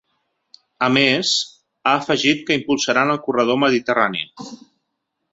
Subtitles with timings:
[0.85, 1.33] A més,
[1.85, 4.23] ha afegit que impulsaran el corredor mediterrani.